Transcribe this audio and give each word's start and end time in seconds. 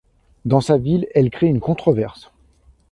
Dans 0.45 0.61
sa 0.61 0.79
ville, 0.79 1.05
elle 1.13 1.29
crée 1.29 1.45
une 1.45 1.59
controverse. 1.59 2.31